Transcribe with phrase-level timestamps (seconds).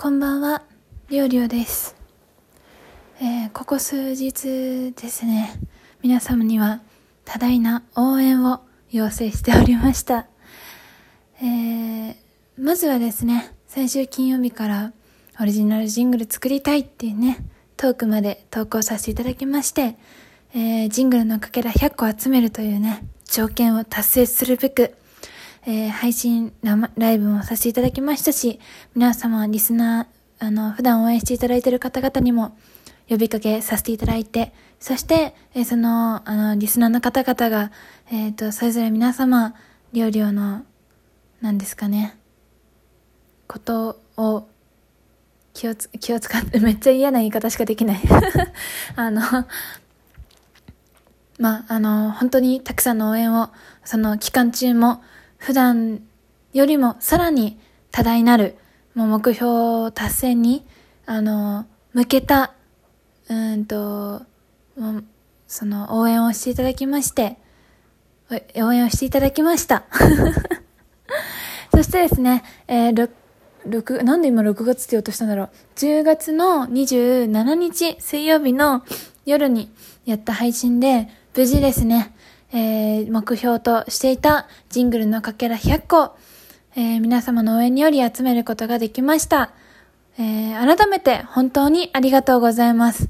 [0.00, 0.62] こんばんは、
[1.08, 1.96] りょうりょうです。
[3.20, 5.52] えーここ数日ですね、
[6.04, 6.82] 皆様には
[7.24, 8.60] 多大な応援を
[8.92, 10.28] 要請しておりました。
[11.42, 12.14] えー
[12.56, 14.92] まずはですね、先週金曜日から
[15.40, 17.44] オリジナルジングル作りたいっていうね、
[17.76, 19.96] トークまで投稿させていただきまして、
[20.54, 24.94] えージングルのかけら100個集めるというね、条件を達成するべく、
[25.66, 28.60] えー配信ライブもさせていただきましたし、
[28.94, 32.56] 皆様、リスナー、あの、普段応援していただいている方々にも
[33.08, 37.72] 呼びかけさせていただいて、そして、えーその、あの、リスナーの方々が、
[38.10, 39.54] えっ、と、それぞれ皆様、
[39.92, 40.62] りょうりょうの、
[41.40, 42.16] 何ですかね、
[43.46, 44.46] ことを、
[45.54, 48.00] 気をつ、気を使って、 めっちゃ嫌な言い方しかできない。
[48.94, 49.22] あの、
[51.38, 53.50] まあ、あの、本当にたくさんの応援を、
[53.84, 55.02] その期間中も、
[55.38, 56.02] 普段
[56.52, 57.58] よりもさらに
[57.90, 58.56] 多大なる、
[58.94, 60.66] もう目標達成に、
[61.06, 62.52] あの、向けた、
[63.28, 64.22] うんと、
[65.46, 67.38] その応援をしていただきまして、
[68.56, 69.84] 応援をしていただきました。
[71.72, 73.10] そしてですね、えー、
[73.66, 75.50] 6なんで今6月って言おうとしたんだろう。
[75.76, 78.84] 10月の27日水曜日の
[79.24, 79.70] 夜に
[80.04, 82.14] やった配信で、無事ですね、
[82.52, 86.16] えー目標としていたジングルのかけら100個、
[86.76, 89.50] えー皆様の応援により集めることができました。
[90.18, 93.08] えー改めて本当にありがとうございます。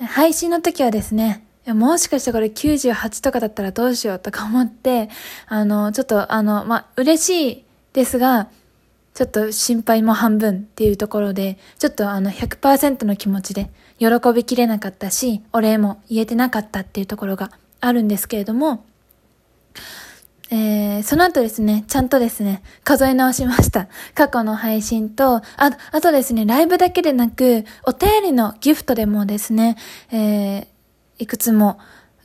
[0.00, 5.10] 配信の時はですね、もしかしてこれ98とかだったらどうしようとか思って、
[5.46, 8.48] あの、ちょっとあの、ま、嬉しいですが、
[9.14, 18.84] ちょっと心配も半分っていうところで、ちょっとあの100%の気持ちで喜びきれなかったし、お礼も言えてなかったっていうところがあるんですけれども、
[20.50, 23.88] えー、その後ですね、ちゃんとですね、数え直しました。
[24.14, 29.76] 過去の配信と、あ、あとですね、ライブだけでなく、お便りのギフトでもですね、
[30.10, 30.66] えー、
[31.18, 31.78] いくつも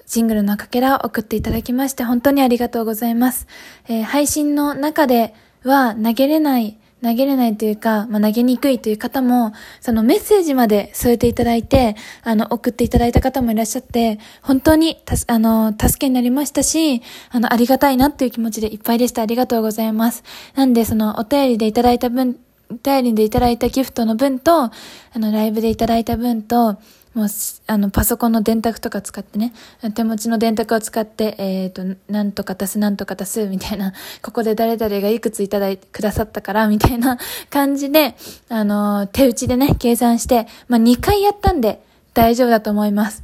[0.05, 3.47] ジングルのかけらを送っていただきまして、本当にありがとうございます。
[3.89, 5.33] えー配信の中で
[5.63, 19.21] は投げれない、投げれないというか、まあ、投げにくいという方も、そのメッセージまで添えていただいて、あの、送っていただいた方もいらっしゃって、本当にたす、あの、助けになりましたし、あの、ありがたいなっていう気持ちでいっぱいでした。
[19.21, 20.23] ありがとうございます。
[20.55, 22.37] なんで、その、お便りでいただいた分、
[22.71, 24.71] お便りでいただいたギフトの分と、あ
[25.15, 26.77] の、ライブでいただいた分と、
[27.13, 27.27] もう、
[27.67, 29.53] あの、パソコンの電卓とか使ってね、
[29.93, 37.19] 手持ちの電卓を使って、えっ、と、なんとか足す、なんとか足す、みたいな、ここで誰々がいくついただいてくださったから、みたいな
[37.51, 38.15] 感じで、
[38.49, 41.83] あの、手打ちでね、計算して、まあ、2回やったんで、
[42.15, 43.23] 大丈夫だと思います。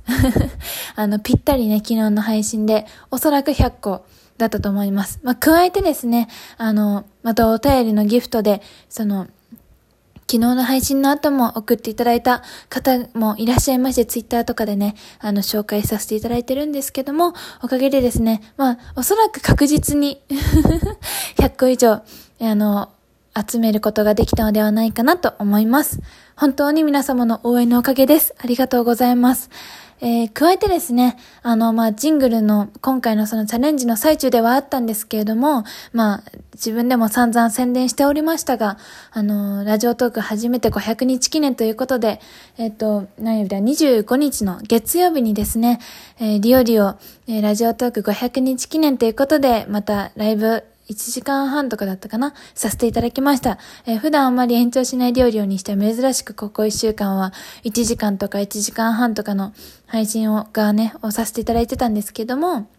[0.96, 4.06] あの、ぴったりね、昨日の配信で、おそらく100個
[4.38, 5.20] だったと思います。
[5.24, 9.28] まあ、加えてですね、あの、またお便りのギフトで、その、
[10.30, 20.22] 昨日の配信の後も送っていただいた方もいらっしゃいまして、ツイッターとかでね、あの、紹介させていただいてるんですけども、おかげでですね、まあ、おそらく確実に、
[21.40, 22.04] 100個以上、あ
[22.54, 22.90] の、
[23.36, 26.00] 集めることができたのではないかなと思います。
[26.36, 28.36] 本当に皆様の応援のおかげです。
[28.38, 29.50] ありがとうございます。
[30.02, 36.24] えー加えてですね、あの、まあ、ジングルの、今回のそのチャレンジの最中ではあったんですけれども、まあ、
[36.54, 38.78] 自分でも散々宣伝しておりましたが、
[39.12, 42.22] あの、ラジオトーク初めて500日記念ということで、
[42.58, 45.80] えっ、と、何曜日だ、25日の月曜日にですね、
[46.20, 46.96] えーリオリオ、
[47.28, 52.34] えーラジオトーク500日記念ということで、またライブ、1時間半とかだったかな？
[52.56, 53.58] させていただきました。
[53.86, 57.34] えー普段あんまり延長しない料理をにしては珍しくここ1週間は
[57.64, 59.54] 1時間とか1時間半とかの
[59.88, 62.70] 配信をがね、をさせていただいてたんですけども、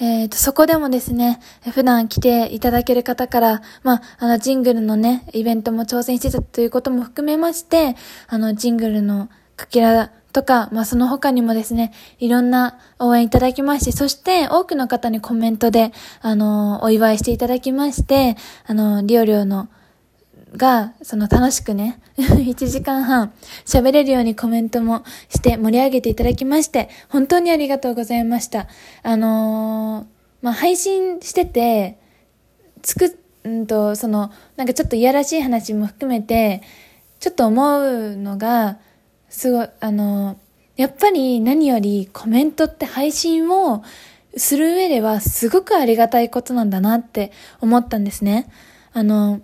[0.00, 1.40] えーと、そこでもですね、
[1.72, 7.94] 普段来ていただける方から、まあ、あの、ジングルのね、イベントも挑戦してたということも含めまして、
[8.26, 18.36] あの、ジングルのかけらとか、まあ、その他にもですね、いろんな応援いただきまして、そして多くの方にコメントで、あの、お祝いしていただきまして、
[18.66, 19.68] あの、リオリオの、
[20.56, 23.32] が、その楽しくね、 1時間半
[23.64, 28.66] 喋れるようにコメントもして盛り上げていただきまして、本当にありがとうございました。
[29.04, 31.98] あのーまあ、配信してて、
[32.82, 33.18] つく、
[33.48, 36.60] んと、その、なんかちょっといやらしい話も含めて、
[37.20, 38.78] ちょっと思うのが、
[39.34, 40.38] すごい、あの、
[40.76, 43.82] やっぱり何よりコメントって配信を
[44.36, 48.48] する上ではすごくありがたいことなんだなって思ったんですね。
[48.92, 49.40] あの、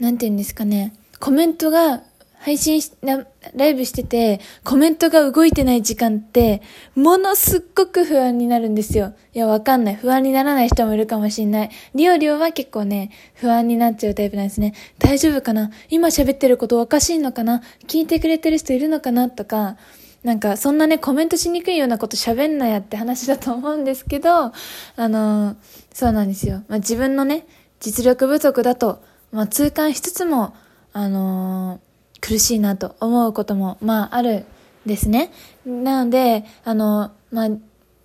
[0.00, 0.92] なんて言うんですかね。
[1.18, 2.02] コメントが
[2.40, 6.62] 配信し、ライブしてて、コメントが動いてない時間って、
[6.94, 9.12] ものすっごく不安になるんですよ。
[9.34, 9.96] いや、わかんない。
[9.96, 11.70] 不安にならない人もいるかもしんない。
[11.94, 14.72] リオリオは結構ね、不安になっちゃうタイプなんですね。
[14.98, 15.70] 大丈夫かな？
[15.90, 17.60] 今喋ってることおかしいのかな？
[17.86, 19.30] 聞いてくれてる人いるのかな？
[19.30, 19.76] とか、
[20.22, 24.52] なんか、そんなね、コメントしにくいようなこと喋んなやって話だと思うんですけど、あ
[24.96, 25.56] のー、
[25.92, 26.62] そうなんですよ。
[26.68, 27.46] まあ、自分のね、
[27.80, 29.02] 実力不足だと、
[29.32, 30.54] まあ、痛感しつつも、
[30.92, 31.87] あのー
[32.28, 34.44] 苦しいなと思うことも、まあ、ある
[34.84, 35.32] ですね。
[35.64, 37.48] なので、あの、まあ、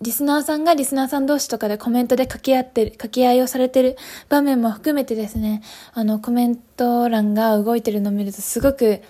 [0.00, 3.98] リスナーさんがリスナーさん同士とかでコメントで掛け合ってる、掛け合いをされてる
[4.30, 5.62] 場面も含めてですね、
[5.92, 9.02] あの、コメント欄が動いてるのを見るとすごく、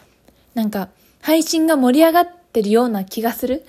[0.54, 0.88] なんか、
[1.20, 3.64] 配信が盛り上がってるような気がする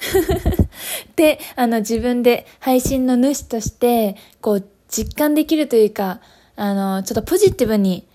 [1.16, 6.22] で、あの、自分で配信の主として、こう、実感できるというか、
[6.56, 8.08] あの、ちょっとポジティブに、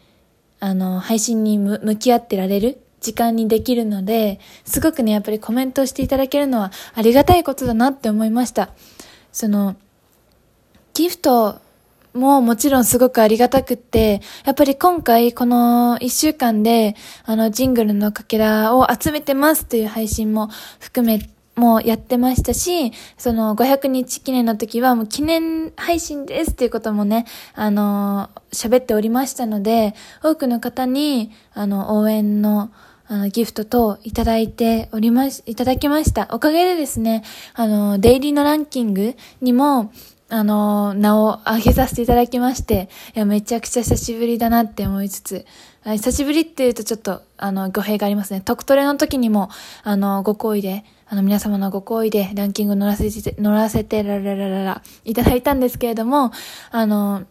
[0.59, 8.71] あの、配信に向き合ってられる時間にできるので、すごくね、やっぱりコメントしていただけるのはありがたいことだなって思いました。
[9.33, 9.77] その、
[10.95, 11.61] ギフト
[12.13, 20.49] ももちろんすごくありがたくって、やっぱり今回この一週間で、あの、ジングルのかけらを集めてますという配信も
[20.79, 32.71] 含めもやってましたし、その500日記念の時はもう記念配信ですっていうこともね、あの、喋っておりましたので、多くの方に、あの、応援の、
[33.11, 36.29] あの、ギフトといただいておりまし、いただきました。
[36.31, 37.25] おかげでですね、
[37.55, 39.93] あの、デイリーのランキングにも、
[40.29, 45.45] あの、名を上げさせていただきまして、いや、めちゃくちゃ久しぶりだなって思いつつ、
[45.85, 48.43] 久しぶりって言うとちょっと、あの、語弊がありますね。
[48.43, 49.51] 特トレの時にも、
[49.83, 56.31] あの、ご好意で、あの、皆様のご好意でランキング乗らせて、乗らせてららららら、いただいたんですけれども、
[56.71, 57.25] あの、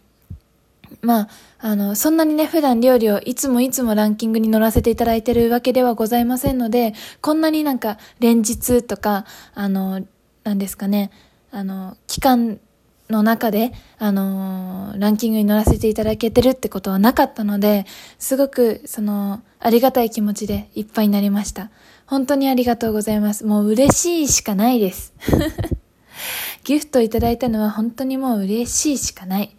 [1.01, 1.30] まあ、
[1.60, 10.06] あの、そんなにね、普段料理をいつもいつもランキングに乗らせていただいてるわけではございませんので、こんなになんか連日とか、あの、
[10.44, 11.12] なんですかね、
[11.51, 12.60] あの、期間
[13.10, 17.86] の中で、あの、ランキングに乗らせていただけてるってことはなかったので、
[18.19, 21.72] すごく、その、ありがたい気持ちでいっぱいになりました。
[22.06, 23.46] 本当にありがとうございます。
[23.46, 25.13] もう嬉しいしかないです。
[26.63, 29.56] ギフトいただいたのは本当にもう嬉しいしかない。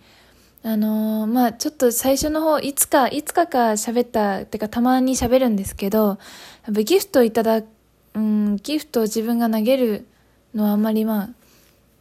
[0.62, 6.18] あのー、まあちょっと最初の方、いつか、いつかか喋った、てかたまに喋るんですけど、
[6.66, 7.62] やっぱギフトいただ、
[8.14, 10.06] うん、ギフトを自分が投げる
[10.54, 11.30] のはあんまりまあ、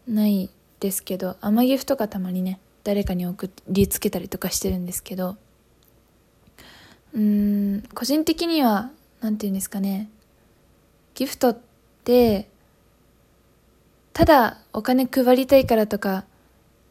[0.08, 5.38] ないですけど甘ギフとかたまにね誰かに送りつけたりとかしてるんですけど
[7.14, 8.90] うん個人的には
[9.22, 10.10] 何て言うんですかね
[11.14, 11.58] ギフトっ
[12.04, 12.50] て
[14.14, 16.26] ただお金配りたいからとか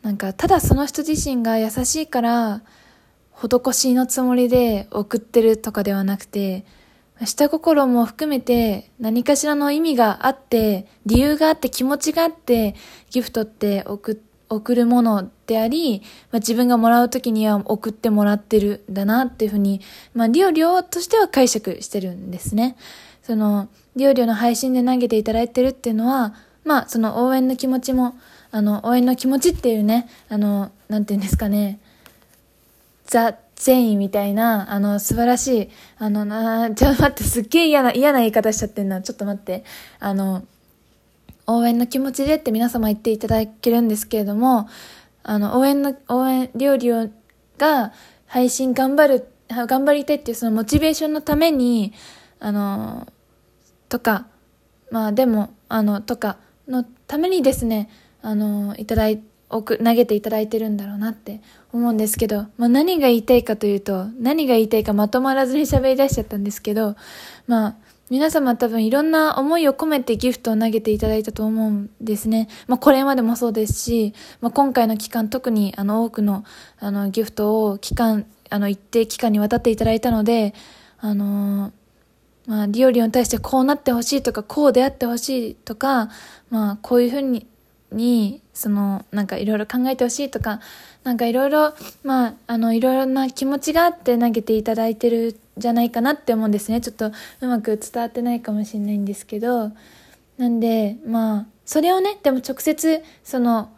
[0.08, 2.62] なんかただその人自身が優しいから
[3.34, 6.64] 施しのつもりで送ってるとかではなくて
[7.26, 12.76] 下心も含めて何かしらの意味があって、理由があって気持ちがあって、
[13.10, 16.00] ギフトって送送るものであり、
[16.30, 19.80] まあ、自分がもらう時には送ってもらってるんだなっていうふうに、
[20.14, 22.76] まあ、リオリオとしては解釈してるんですね。
[23.24, 26.34] その、リオリオの配信で投げていただいてるっていうのは、
[26.64, 28.14] まあ、その応援の気持ちも、
[28.50, 31.80] あの、応援の気持ちっていうね、あの、なんていうんですかね、
[33.06, 35.68] ザ・善意みたいな、あの、素晴らしい、
[35.98, 39.02] あのな、ちょっと待って、すっげえ嫌な、嫌な言い方しちゃってんな。
[39.02, 39.64] ちょっと待って。
[39.98, 40.44] あの、
[41.46, 44.68] 応援の気持ちでって皆様言っていただけるんですけれども、
[45.22, 47.08] あの、応援の、応援、料理を、
[47.58, 47.92] が、
[48.26, 51.94] 配信頑張る、頑張りたいっていうそのモチベーションのために、
[52.38, 53.08] あの、
[53.88, 54.26] とか、
[54.90, 56.36] まあでも、あの、とか
[56.68, 57.88] のためにですね、
[58.22, 61.40] あの、いただい投げていただいてるんだろうなって
[61.72, 66.96] 思うんですけど、まあ、何が言いたいかというと、何が言いたいかまとまらずに喋り出しちゃったんですけど、
[67.46, 67.74] まあ、
[68.10, 72.48] 皆様多分いろんな思いを込めてギフトを投げていただいたと思うんですね。
[72.66, 76.42] まあこれまでもそうですし、まあ今回の期間特にあの多くの
[76.78, 80.54] あのギフトを期間、あの一定期間にわたっていただいたので、
[81.00, 86.08] あのー、まあリオリオに対してこうなってほしいとか、こうであってほしいとか、
[86.48, 87.46] まあこういうふうに
[87.92, 90.60] に、その、なんかいろいろ考えてほしいとか、
[91.04, 96.80] なんかいろいろ、まあ、あの、いろいろな気持ちがあって投げていただいてるじゃないかなって思うんですね。
[96.80, 99.72] ちょっとうまく伝わってないかもしれないんですけど、
[100.36, 103.70] なんで、まあ、それをね、でも直接、その、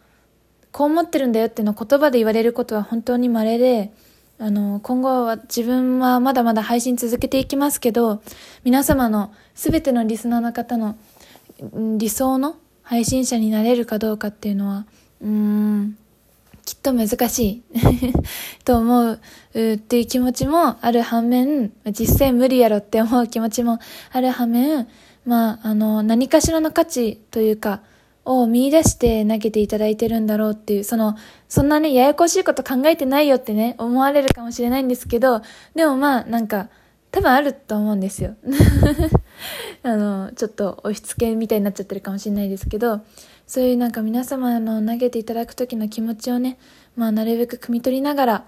[0.71, 3.91] こう思ってるんだよっていうのを言葉で言われることは本当に稀で、
[4.39, 8.21] あの、今後は自分はまだまだ配信続けていきますけど、
[8.63, 10.95] 皆様の全てのリスナーの方の
[11.97, 12.55] 理想の
[12.91, 14.85] 配信者になれるかどうかっていうのは、
[15.21, 15.97] うーん、
[16.65, 17.63] きっと難しい
[18.65, 19.13] と思う
[19.53, 23.79] っていう気持ちもある反面、実際無理やろって思う気持ちも
[24.11, 24.89] ある反面、
[25.25, 27.79] まあ、あの、何かしらの価値というか、
[28.25, 31.15] を見出して投げていただいてるんだろうっていう、その、
[31.47, 35.41] そんなね、ややこしいこと考えてないよってね、思われるかもしれないんですけど、
[35.75, 36.67] でもまあ、なんか、
[37.11, 38.35] 多分あると思うんですよ。
[39.83, 43.01] あの、ちょっと押し付けみたいになっちゃってるかもしれないですけど、
[43.45, 46.57] そういうなんか皆様の投げていただく時の気持ちをね、
[46.95, 48.43] まあなるべく汲み取りながら、っ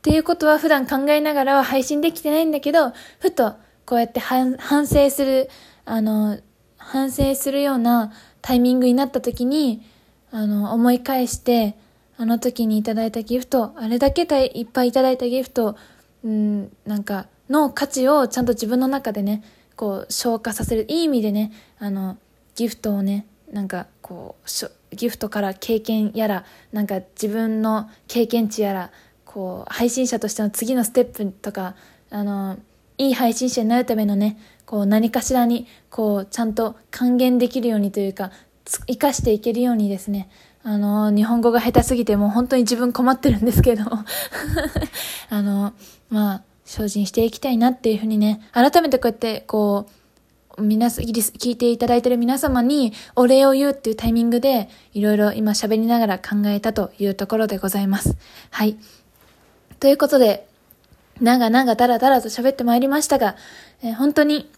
[0.00, 4.56] ていうことは普段考えながらは配信できてないんだけど、ふとこうやって反
[4.86, 5.50] 省する、
[5.84, 6.38] あの、
[6.78, 9.82] 反省するようなタイミングになった時に、
[10.30, 11.76] あの、思い返して、
[12.16, 15.76] あの時にいただいたギフト、あれだけいっぱいいただいたギフト、
[16.24, 19.42] うん、なんか、の価値をちゃんと自分の中でね、
[19.76, 20.84] こう、消化させる。
[20.88, 22.18] いい意味でね、あの、
[22.54, 28.90] ギフトをね、なんか、こう、ギフトから経験やら、なんか自分の経験値やら、
[29.24, 31.74] こう、配信者としての次のステップとか、
[32.10, 32.58] あの、
[32.98, 38.32] いい配信者になるためのね、こう、何かしらに、こう、ちゃんと還元できるようにというか、
[38.86, 40.28] 生かしていけるようにですね、
[40.68, 43.84] あの、日本語が下手すぎてもう本当に自分困ってるんですけど、
[45.30, 45.72] あの、
[46.10, 49.86] まあ、精進していきたいなっていうふうにね、改めてこうやって、こ
[50.58, 58.18] う、皆さん、聞いていただいてる皆様にお礼を言うっていうタイミングで、いろいろ今喋りながら考えたというところでございます。
[58.50, 58.76] はい。
[59.80, 60.46] ということで、
[61.22, 63.36] 長々だらだらと喋ってまいりましたが、
[63.82, 64.50] えー、本当に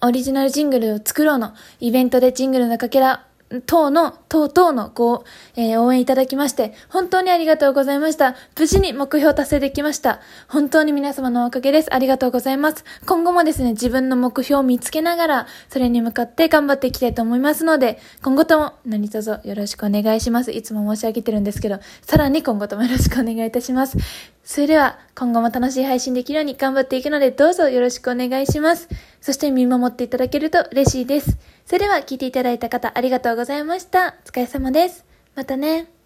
[0.00, 3.28] オリジナルジングルを作ろうのイベントでジングルのかけら
[3.66, 5.24] 等の、等々のご、
[5.56, 8.36] えー、応援いただきまして、本当にありがとうございました。
[8.56, 10.20] 無事に目標達成できました。
[10.46, 11.92] 本当に皆様のおかげです。
[11.92, 12.84] ありがとうございます。
[13.06, 20.52] 今後もですね、自分の目標を見つけながら、それに向かって頑張っていきたいと思いますので、今後とも何卒よろしくお願いします。
[20.52, 23.98] いつも申し上げてるんですけど、さらに今後ともよろしくお願いいたします。
[24.44, 28.88] それでは、今後も楽しい配信できるように頑張っていくので、どうぞよろしくお願いします。
[29.20, 31.36] そして見守っていただけると嬉しいです。
[31.70, 34.16] それでは聞いていただいた方ありがとうございました。
[34.26, 35.04] お疲れ様です。
[35.36, 35.99] またね。